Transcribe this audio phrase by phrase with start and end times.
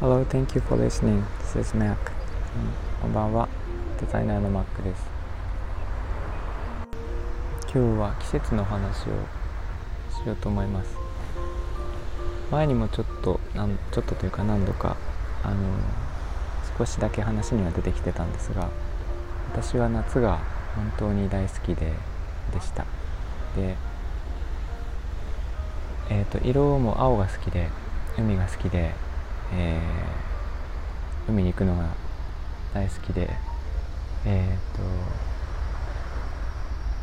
[0.00, 1.22] Hello, thank you for listening.
[1.38, 1.96] This is Mac.
[3.00, 3.48] こんばんは、
[4.00, 5.08] デザイナーの Mac です。
[7.72, 9.12] 今日は季節の話を
[10.24, 10.96] しようと思います。
[12.50, 14.96] 前にもちょっと、なんちょっとというか何度か、
[15.44, 15.54] あの、
[16.76, 18.70] 少しだけ話には出てきてたんですが、
[19.52, 20.40] 私は夏が
[20.74, 21.92] 本当に大好きで、
[22.52, 22.84] でした。
[23.54, 23.76] で、
[26.08, 27.68] えーと、色も青が好きで
[28.16, 28.94] 海が好きで、
[29.52, 31.88] えー、海に行くのが
[32.72, 33.28] 大好きで
[34.24, 34.82] えっ、ー、と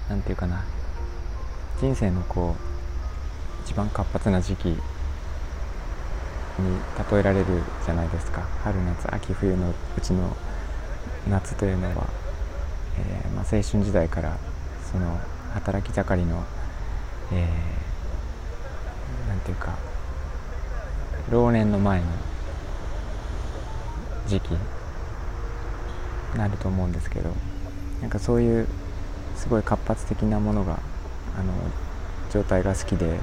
[0.10, 0.63] 何て言うかな。
[1.80, 4.77] 人生のこう一番活発な時期に
[7.12, 7.46] 例えられる
[7.85, 8.41] じゃないですか。
[8.63, 10.35] 春夏秋冬のうちの
[11.30, 12.08] 夏というのは、
[12.98, 14.38] えー、まあ、青春時代から
[14.90, 15.20] その
[15.54, 16.44] 働き盛りの、
[17.34, 17.83] えー
[19.44, 19.78] ていうか
[21.32, 22.05] 老年の前の
[24.27, 24.60] 時期に
[26.35, 27.32] なると思うんですけど
[28.02, 28.68] なんかそういう
[29.35, 30.80] すごい活発的なものが
[31.38, 31.54] あの
[32.32, 33.20] 状態が好きでえっ、ー、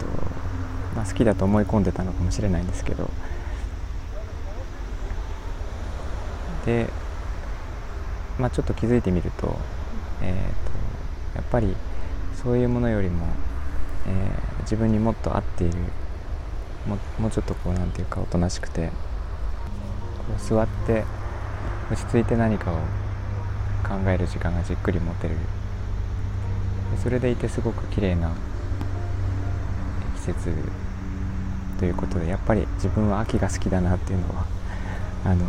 [0.00, 0.06] と
[0.96, 3.10] まあ好きだと思い込んでたのかもしれないんですけど
[6.66, 6.88] で
[8.38, 9.56] まあちょっと気づいてみると
[10.20, 10.42] えっ、ー、と
[11.36, 11.76] やっぱり
[12.42, 13.26] そういうものよりも、
[14.06, 15.78] えー、自分にもっと合っている
[16.86, 18.92] ももうちょっとこう何て言うかおとなしくてこ
[20.36, 21.04] う座って
[21.90, 22.76] 落ち着いて何かを
[23.86, 25.36] 考える時間がじっくり持てる。
[27.02, 28.30] それでいてすごく綺麗な
[30.16, 30.54] 季節
[31.78, 34.44] ということでやっぱり自分は秋が好きだなっていうのは
[35.24, 35.46] あの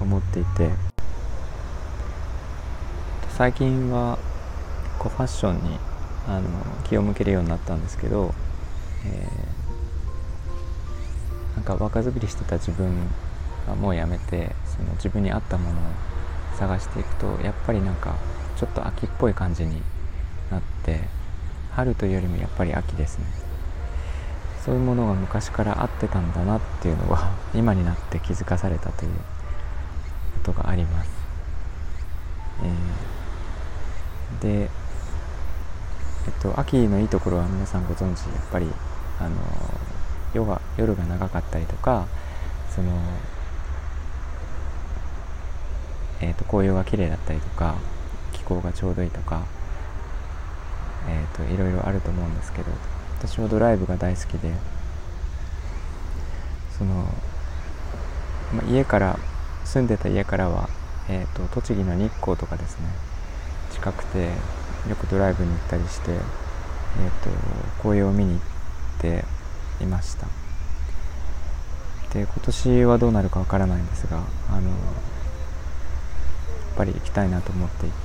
[0.00, 0.96] 思っていて。
[3.36, 4.16] 最近は
[4.98, 5.78] こうファッションに
[6.26, 6.48] あの
[6.84, 8.34] 気を向けるようになったんですけど、
[9.06, 12.90] えー、なんか若作りしてた自分
[13.68, 15.82] はもうやめてその自分に合ったものを
[16.58, 18.16] 探していくとやっぱりなんか
[18.56, 19.82] ちょっと秋っぽい感じに
[20.50, 21.00] なって
[21.72, 23.46] 春というよりもやっぱり秋ですね。
[24.66, 31.10] そういうものが昔から合ってたんだなっていうのは 今になって気づかされたということがあります、
[34.42, 34.70] えー、で、
[36.56, 38.66] 秋のいいところは皆さんご存知やっぱり
[39.20, 39.36] あの
[40.32, 42.06] 夜が夜が長かったりとか
[42.74, 42.90] その、
[46.22, 47.76] えっと、紅葉が綺麗だったりとか
[48.32, 49.44] 気候がちょうどいいとか、
[51.08, 52.70] えっと、いろいろあると思うんですけど
[53.18, 54.52] 私はドライブが大好きで
[56.78, 57.06] その、
[58.54, 59.18] まあ、家から
[59.64, 60.70] 住んでた家からは、
[61.10, 62.86] えっと、栃木の日光とかですね
[63.72, 64.30] 近くて
[64.88, 66.12] よくドライブに行ったりして、
[67.04, 67.30] えーと、
[67.82, 68.40] 紅葉を見に行っ
[69.00, 69.24] て
[69.80, 70.26] いました。
[72.12, 74.78] で今年はどうなるかわからないんですがあのやっ
[76.76, 77.96] ぱり行きたいなと思っていて。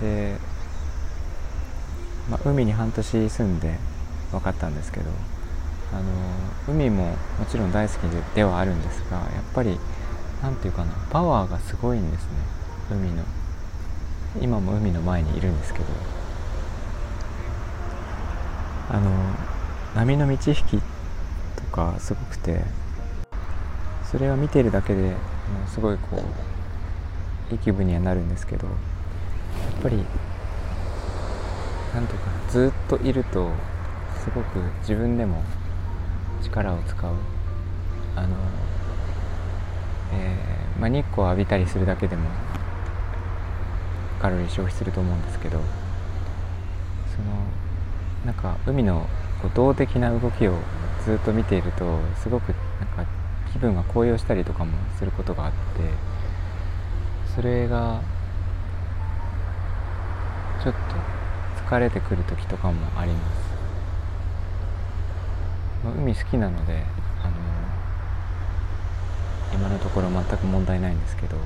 [0.00, 0.36] で、
[2.30, 3.78] まあ、海に半年住んで
[4.30, 5.10] 分かったんですけど
[5.92, 7.16] あの海もも
[7.50, 9.78] ちろん大好きでではあるんですがやっぱり
[10.42, 12.28] 何て言うかなパワーがすごいんですね。
[12.90, 13.22] 海の。
[14.40, 15.86] 今も海の前にいるんですけど。
[18.90, 19.10] あの
[19.94, 20.82] 波の満ち引き
[21.56, 22.62] とかすごくて
[24.10, 25.14] それを見てるだけでも
[25.66, 26.22] うすごいこ
[27.50, 30.04] ういい気分にはなるんですけどやっぱり
[31.94, 32.20] なんとか
[32.50, 33.50] ずっといると
[34.22, 35.42] すごく自分でも
[36.42, 37.12] 力を使う。
[38.16, 38.28] あの、
[40.14, 42.28] えーまあ、日光を浴びたりするだけでも
[44.20, 45.58] カロリー消費すると思うんですけど
[47.14, 47.46] その
[48.26, 49.06] なんか海の
[49.40, 50.58] こう動的な動きを
[51.04, 52.48] ずっと見ているとすごく
[52.80, 53.06] なんか
[53.52, 55.56] 気分が高揚したりとかもすることがあって
[57.36, 58.02] それが
[60.62, 60.80] ちょっと
[61.64, 63.36] 疲れてくる時とかもあります、
[65.84, 66.82] まあ、海好きなので
[67.22, 67.34] あの
[69.54, 71.36] 今のところ全く問題ないんですけど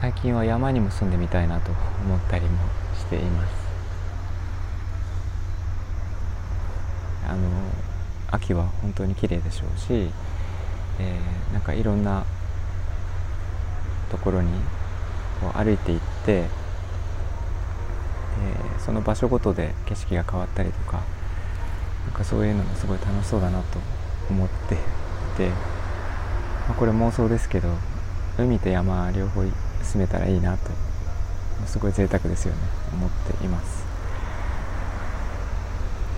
[0.00, 1.70] 最近は山にも住んでみたいなと
[2.04, 2.58] 思ったりも
[2.98, 3.69] しています。
[7.30, 7.48] あの
[8.32, 10.10] 秋は本当に綺麗でしょうし、
[10.98, 12.24] えー、なんかいろんな
[14.10, 14.50] ところに
[15.40, 16.48] こう歩いていって、え、
[18.78, 21.02] その場所ごとで景色が変わったりとか
[22.06, 23.78] なんかそういうのもすごい楽しそうだなと
[24.28, 24.76] 思ってい
[25.36, 27.68] て、まあ、これ妄想ですけど
[28.38, 29.42] 海と山両方
[29.82, 30.70] 住めたらいいなと
[31.66, 32.60] すごい贅沢ですよね。
[32.92, 33.89] 思っています。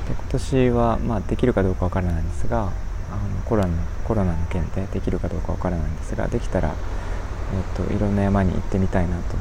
[0.09, 2.71] で今年は、まあ、できるかどうかわからないんですがあの
[3.45, 3.69] コロナ
[4.05, 6.75] コロナの件でできるかどうかわからないんですができたら、
[7.79, 9.37] えーと、いろんな山に行ってみたいなと、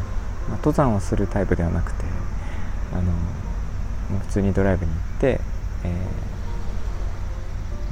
[0.49, 2.03] まあ、登山をするタイプではなくて
[2.93, 3.11] あの
[4.19, 5.39] 普通にドライブに行って、
[5.83, 5.95] え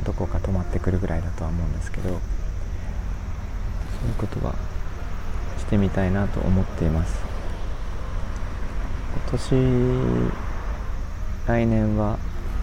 [0.01, 2.19] ー、どこか泊まってくるぐらいだとは思うんですけどそうい
[4.11, 4.53] うことは
[5.57, 7.19] してみたいなと思っています。
[9.29, 10.49] 今年
[11.49, 12.19] 来年は、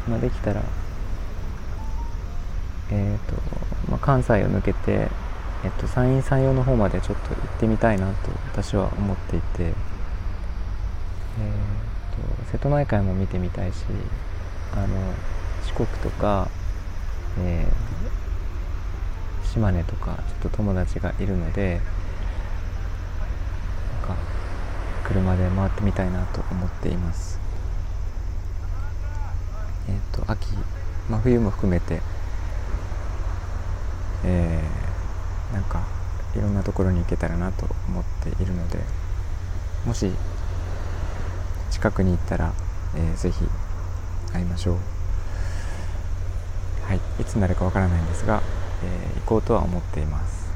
[0.09, 0.63] まあ、できたら
[2.91, 3.37] えっ、ー、と、
[3.91, 5.09] まあ、関西を抜けて、
[5.65, 9.73] えっと、山陰山陽の方までちょっと行ってみたいなと私は思っていて、えー
[12.45, 13.85] と、瀬戸内海も見てみたいし
[14.75, 14.97] あの
[15.67, 16.49] 四国とか、
[17.41, 21.81] えー、島根とかちょっと友達がいるので
[24.07, 24.17] なんか
[25.05, 27.41] 車で回ってみたいなと思っています、
[30.17, 30.49] と秋
[31.09, 32.01] 真冬も含めて
[34.25, 35.85] えー、なんか
[36.35, 38.81] いろんなところに行けたらなと思っているので
[39.87, 40.11] もし
[41.71, 42.53] 近くに行ったら、
[42.97, 43.45] えー、ぜひ
[44.33, 44.77] 会いましょう。
[46.87, 48.43] はいいつになるかわからないんですが、
[48.85, 50.49] えー、行こうとは思っています、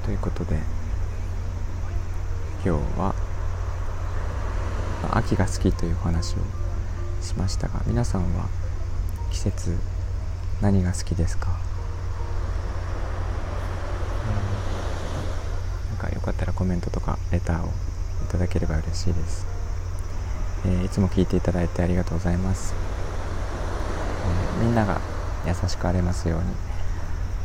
[0.00, 0.56] えー、ということで
[2.64, 3.14] 今日は
[5.12, 6.65] 秋が好きというお話を
[7.26, 8.48] しましたが皆さんは
[9.30, 9.76] 季節
[10.62, 11.48] 何が好きですか、
[15.90, 17.70] なんかよかったらコメントとかレターをい
[18.30, 19.46] ただければ嬉しいです、
[20.64, 22.74] えー、いつも聞いていただいてありがとうございます、
[24.58, 25.00] えー、みんなが
[25.46, 26.46] 優しくあれますように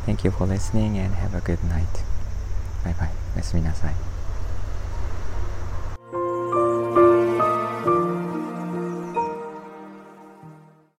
[0.06, 1.86] Thank you for listening and have a good night.
[2.84, 3.10] バイバイ。
[3.36, 4.11] おやすみなさい。